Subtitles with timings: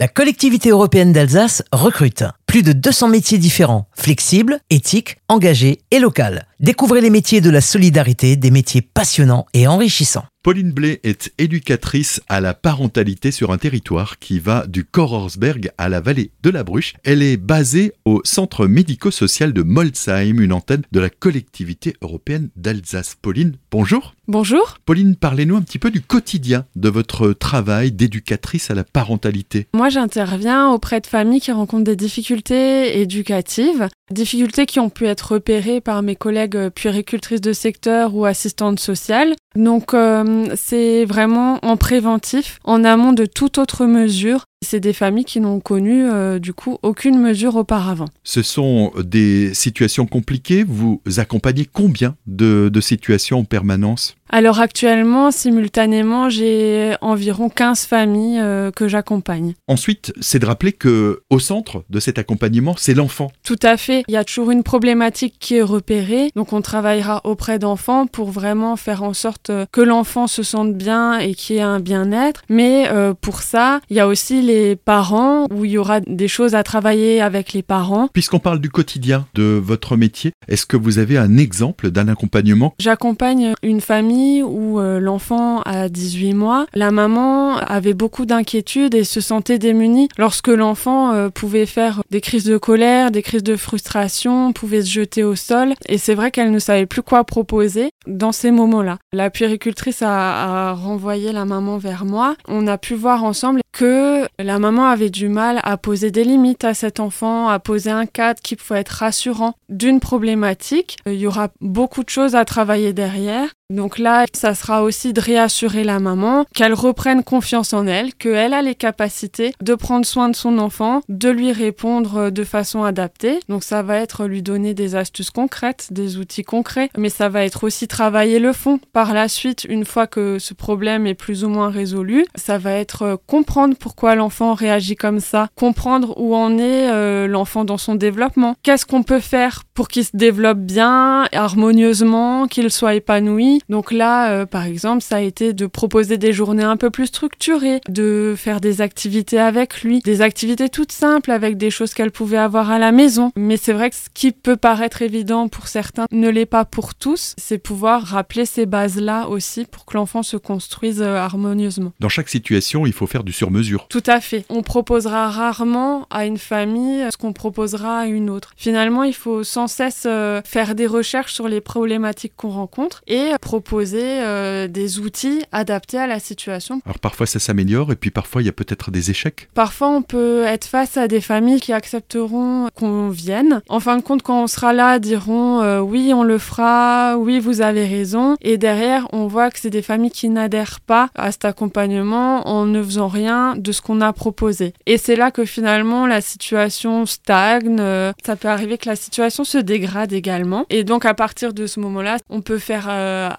[0.00, 6.40] La collectivité européenne d'Alsace recrute plus de 200 métiers différents, flexibles, éthiques, engagés et locaux.
[6.60, 10.26] Découvrez les métiers de la solidarité, des métiers passionnants et enrichissants.
[10.42, 15.90] Pauline Blé est éducatrice à la parentalité sur un territoire qui va du Korhorsberg à
[15.90, 16.94] la vallée de la Bruche.
[17.04, 23.16] Elle est basée au centre médico-social de Molsheim, une antenne de la collectivité européenne d'Alsace.
[23.20, 24.14] Pauline, bonjour.
[24.28, 24.78] Bonjour.
[24.86, 29.66] Pauline, parlez-nous un petit peu du quotidien de votre travail d'éducatrice à la parentalité.
[29.74, 35.32] Moi, j'interviens auprès de familles qui rencontrent des difficultés éducatives, difficultés qui ont pu être
[35.32, 39.34] repérées par mes collègues puéricultrices de secteur ou assistantes sociales.
[39.54, 45.24] Donc, euh, c'est vraiment en préventif, en amont de toute autre mesure c'est des familles
[45.24, 48.08] qui n'ont connu euh, du coup aucune mesure auparavant.
[48.24, 50.64] Ce sont des situations compliquées.
[50.66, 54.16] Vous accompagnez combien de, situations en permanence?
[54.32, 59.54] Alors actuellement, simultanément, j'ai environ 15 familles euh, que j'accompagne.
[59.66, 63.32] Ensuite, c'est de rappeler que au centre de cet accompagnement, c'est l'enfant.
[63.42, 64.04] Tout à fait.
[64.08, 66.30] Il y a toujours une problématique qui est repérée.
[66.36, 71.18] Donc on travaillera auprès d'enfants pour vraiment faire en sorte que l'enfant se sente bien
[71.18, 72.42] et qu'il y ait un bien-être.
[72.48, 74.49] Mais euh, pour ça, il y a aussi les
[74.84, 78.08] parents, où il y aura des choses à travailler avec les parents.
[78.12, 82.74] Puisqu'on parle du quotidien de votre métier, est-ce que vous avez un exemple d'un accompagnement?
[82.78, 86.66] J'accompagne une famille où euh, l'enfant a 18 mois.
[86.74, 92.20] La maman avait beaucoup d'inquiétudes et se sentait démunie lorsque l'enfant euh, pouvait faire des
[92.20, 95.74] crises de colère, des crises de frustration, pouvait se jeter au sol.
[95.88, 98.98] Et c'est vrai qu'elle ne savait plus quoi proposer dans ces moments-là.
[99.12, 102.36] La puéricultrice a, a renvoyé la maman vers moi.
[102.48, 106.64] On a pu voir ensemble que la maman avait du mal à poser des limites
[106.64, 110.98] à cet enfant, à poser un cadre qui pouvait être rassurant d'une problématique.
[111.06, 113.48] Il y aura beaucoup de choses à travailler derrière.
[113.70, 118.52] Donc là, ça sera aussi de réassurer la maman, qu'elle reprenne confiance en elle, qu'elle
[118.52, 123.38] a les capacités de prendre soin de son enfant, de lui répondre de façon adaptée.
[123.48, 127.44] Donc ça va être lui donner des astuces concrètes, des outils concrets, mais ça va
[127.44, 128.80] être aussi travailler le fond.
[128.92, 132.72] Par la suite, une fois que ce problème est plus ou moins résolu, ça va
[132.72, 137.94] être comprendre pourquoi l'enfant réagit comme ça, comprendre où en est euh, l'enfant dans son
[137.94, 143.59] développement, qu'est-ce qu'on peut faire pour qu'il se développe bien, harmonieusement, qu'il soit épanoui?
[143.68, 147.06] Donc là, euh, par exemple, ça a été de proposer des journées un peu plus
[147.06, 152.10] structurées, de faire des activités avec lui, des activités toutes simples avec des choses qu'elle
[152.10, 153.32] pouvait avoir à la maison.
[153.36, 156.94] Mais c'est vrai que ce qui peut paraître évident pour certains ne l'est pas pour
[156.94, 157.34] tous.
[157.38, 161.92] C'est pouvoir rappeler ces bases-là aussi pour que l'enfant se construise euh, harmonieusement.
[162.00, 163.86] Dans chaque situation, il faut faire du sur-mesure.
[163.88, 164.44] Tout à fait.
[164.48, 168.52] On proposera rarement à une famille ce qu'on proposera à une autre.
[168.56, 173.30] Finalement, il faut sans cesse euh, faire des recherches sur les problématiques qu'on rencontre et
[173.50, 176.80] proposer euh, des outils adaptés à la situation.
[176.86, 179.48] Alors parfois ça s'améliore et puis parfois il y a peut-être des échecs.
[179.54, 183.60] Parfois on peut être face à des familles qui accepteront qu'on vienne.
[183.68, 187.40] En fin de compte, quand on sera là, diront euh, oui on le fera, oui
[187.40, 188.36] vous avez raison.
[188.40, 192.66] Et derrière on voit que c'est des familles qui n'adhèrent pas à cet accompagnement en
[192.66, 194.74] ne faisant rien de ce qu'on a proposé.
[194.86, 197.78] Et c'est là que finalement la situation stagne.
[197.80, 200.66] Euh, ça peut arriver que la situation se dégrade également.
[200.70, 202.88] Et donc à partir de ce moment-là, on peut faire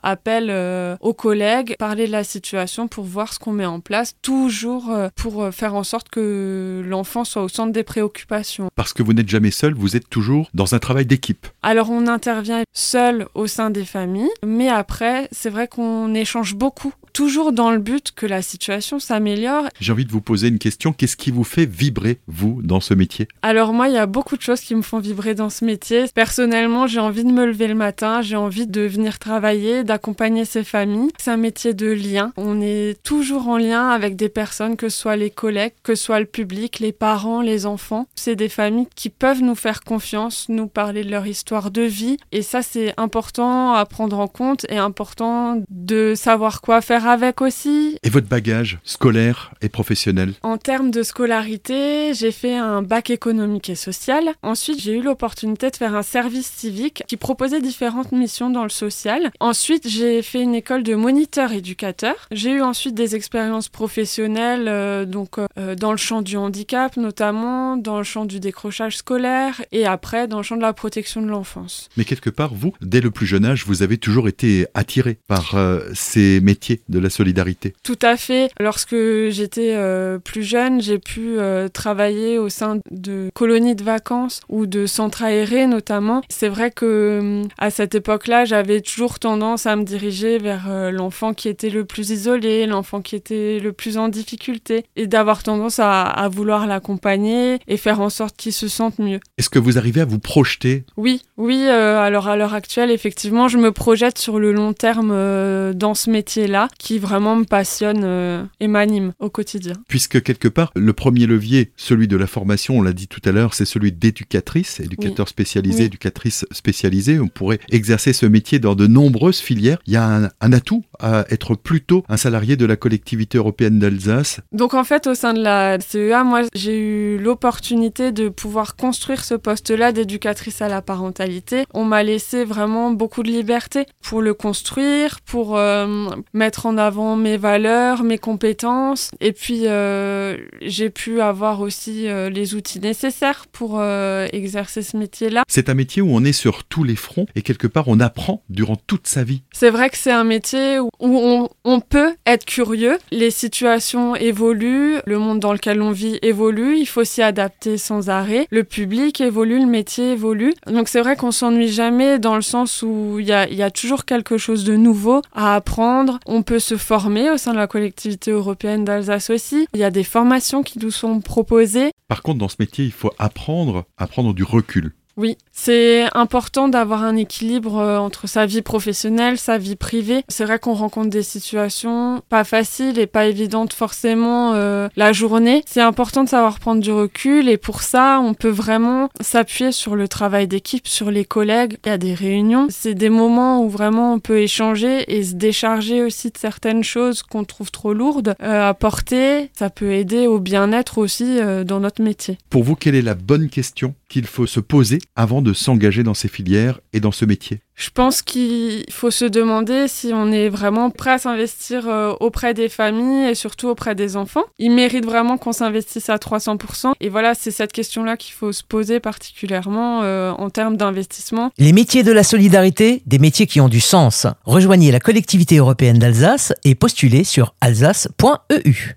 [0.03, 4.15] appel euh, aux collègues, parler de la situation pour voir ce qu'on met en place,
[4.21, 8.69] toujours euh, pour euh, faire en sorte que l'enfant soit au centre des préoccupations.
[8.75, 11.47] Parce que vous n'êtes jamais seul, vous êtes toujours dans un travail d'équipe.
[11.63, 16.93] Alors on intervient seul au sein des familles, mais après, c'est vrai qu'on échange beaucoup
[17.13, 19.67] toujours dans le but que la situation s'améliore.
[19.79, 20.93] J'ai envie de vous poser une question.
[20.93, 23.27] Qu'est-ce qui vous fait vibrer, vous, dans ce métier?
[23.41, 26.05] Alors moi, il y a beaucoup de choses qui me font vibrer dans ce métier.
[26.13, 30.63] Personnellement, j'ai envie de me lever le matin, j'ai envie de venir travailler, d'accompagner ces
[30.63, 31.11] familles.
[31.19, 32.31] C'est un métier de lien.
[32.37, 36.03] On est toujours en lien avec des personnes, que ce soit les collègues, que ce
[36.03, 38.07] soit le public, les parents, les enfants.
[38.15, 42.17] C'est des familles qui peuvent nous faire confiance, nous parler de leur histoire de vie.
[42.31, 47.41] Et ça, c'est important à prendre en compte et important de savoir quoi faire avec
[47.41, 47.97] aussi.
[48.03, 53.69] Et votre bagage scolaire et professionnel En termes de scolarité, j'ai fait un bac économique
[53.69, 54.31] et social.
[54.43, 58.69] Ensuite, j'ai eu l'opportunité de faire un service civique qui proposait différentes missions dans le
[58.69, 59.31] social.
[59.39, 62.15] Ensuite, j'ai fait une école de moniteur éducateur.
[62.31, 67.77] J'ai eu ensuite des expériences professionnelles euh, donc euh, dans le champ du handicap notamment,
[67.77, 71.27] dans le champ du décrochage scolaire et après dans le champ de la protection de
[71.27, 71.89] l'enfance.
[71.97, 75.55] Mais quelque part, vous, dès le plus jeune âge, vous avez toujours été attiré par
[75.55, 77.73] euh, ces métiers de la solidarité.
[77.83, 78.51] Tout à fait.
[78.59, 78.95] Lorsque
[79.29, 84.65] j'étais euh, plus jeune, j'ai pu euh, travailler au sein de colonies de vacances ou
[84.65, 86.21] de centres aérés notamment.
[86.29, 91.49] C'est vrai que à cette époque-là, j'avais toujours tendance à me diriger vers l'enfant qui
[91.49, 96.03] était le plus isolé, l'enfant qui était le plus en difficulté et d'avoir tendance à,
[96.03, 99.19] à vouloir l'accompagner et faire en sorte qu'il se sente mieux.
[99.37, 100.85] Est-ce que vous arrivez à vous projeter?
[100.97, 101.67] Oui, oui.
[101.67, 106.09] alors à l'heure actuelle, effectivement, je me projette sur le long terme euh, dans ce
[106.09, 109.73] métier-là qui vraiment me passionne euh, et m'anime au quotidien.
[109.87, 113.31] Puisque quelque part, le premier levier, celui de la formation, on l'a dit tout à
[113.31, 117.19] l'heure, c'est celui d'éducatrice, éducateur spécialisé, éducatrice spécialisée.
[117.19, 119.77] On pourrait exercer ce métier dans de nombreuses filières.
[119.85, 123.77] Il y a un, un atout à être plutôt un salarié de la collectivité européenne
[123.77, 124.39] d'Alsace.
[124.51, 129.23] Donc en fait, au sein de la CEA, moi, j'ai eu l'opportunité de pouvoir construire
[129.23, 131.65] ce poste-là d'éducatrice à la parentalité.
[131.75, 137.15] On m'a laissé vraiment beaucoup de liberté pour le construire, pour euh, mettre en avant
[137.15, 139.11] mes valeurs, mes compétences.
[139.19, 145.43] Et puis, euh, j'ai pu avoir aussi euh, les outils nécessaires pour exercer ce métier-là.
[145.47, 148.43] C'est un métier où on est sur tous les fronts et quelque part, on apprend
[148.49, 149.43] durant toute sa vie.
[149.51, 152.97] C'est vrai que c'est un métier où on, on peut être curieux.
[153.11, 158.09] Les situations évoluent, le monde dans lequel on vit évolue, il faut s'y adapter sans
[158.09, 158.47] arrêt.
[158.51, 160.53] Le public évolue, le métier évolue.
[160.67, 163.71] Donc c'est vrai qu'on s'ennuie jamais dans le sens où il y a, y a,
[163.71, 166.19] toujours quelque chose de nouveau à apprendre.
[166.25, 169.67] On peut se former au sein de la collectivité européenne d'Alsace aussi.
[169.73, 171.91] Il y a des formations qui nous sont proposées.
[172.07, 174.93] Par contre, dans ce métier, il faut apprendre à prendre du recul.
[175.21, 180.23] Oui, c'est important d'avoir un équilibre euh, entre sa vie professionnelle, sa vie privée.
[180.29, 185.61] C'est vrai qu'on rencontre des situations pas faciles et pas évidentes forcément euh, la journée.
[185.67, 189.95] C'est important de savoir prendre du recul et pour ça, on peut vraiment s'appuyer sur
[189.95, 191.77] le travail d'équipe, sur les collègues.
[191.85, 192.65] Il y a des réunions.
[192.71, 197.21] C'est des moments où vraiment on peut échanger et se décharger aussi de certaines choses
[197.21, 199.51] qu'on trouve trop lourdes euh, à porter.
[199.53, 202.39] Ça peut aider au bien-être aussi dans notre métier.
[202.49, 203.93] Pour vous, quelle est la bonne question?
[204.11, 207.89] Qu'il faut se poser avant de s'engager dans ces filières et dans ce métier Je
[207.89, 212.67] pense qu'il faut se demander si on est vraiment prêt à s'investir euh, auprès des
[212.67, 214.43] familles et surtout auprès des enfants.
[214.59, 216.91] Il mérite vraiment qu'on s'investisse à 300%.
[216.99, 221.51] Et voilà, c'est cette question-là qu'il faut se poser particulièrement euh, en termes d'investissement.
[221.57, 224.27] Les métiers de la solidarité, des métiers qui ont du sens.
[224.43, 228.89] Rejoignez la collectivité européenne d'Alsace et postulez sur alsace.eu.